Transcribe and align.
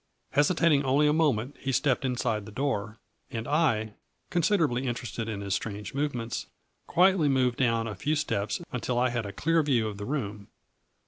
Hesitating 0.31 0.83
only 0.83 1.05
a 1.05 1.13
moment, 1.13 1.57
he 1.59 1.71
stepped 1.71 2.03
inside 2.03 2.47
the 2.47 2.51
door, 2.51 2.97
and 3.29 3.47
I, 3.47 3.93
considerably 4.31 4.87
interested 4.87 5.29
in 5.29 5.41
his 5.41 5.53
strange 5.53 5.93
movements, 5.93 6.47
quietly 6.87 7.29
moved 7.29 7.57
down 7.59 7.85
a 7.85 7.93
few 7.93 8.15
steps 8.15 8.59
until 8.71 8.97
I 8.97 9.09
had 9.09 9.27
a 9.27 9.31
clear 9.31 9.61
view 9.61 9.87
of 9.87 9.99
the 9.99 10.05
room. 10.05 10.47